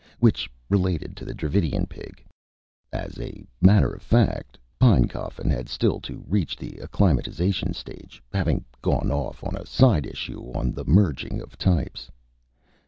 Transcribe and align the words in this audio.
Which 0.19 0.49
related 0.67 1.15
to 1.17 1.25
the 1.25 1.33
Dravidian 1.35 1.85
Pig. 1.85 2.25
As 2.91 3.19
a 3.19 3.45
matter 3.61 3.93
of 3.93 4.01
fact, 4.01 4.57
Pinecoffin 4.79 5.51
had 5.51 5.69
still 5.69 5.99
to 5.99 6.25
reach 6.27 6.57
the 6.57 6.79
acclimatization 6.81 7.75
stage; 7.75 8.19
having 8.33 8.65
gone 8.81 9.11
off 9.11 9.43
on 9.43 9.55
a 9.55 9.67
side 9.67 10.07
issue 10.07 10.51
on 10.55 10.71
the 10.71 10.85
merging 10.85 11.39
of 11.39 11.55
types. 11.55 12.09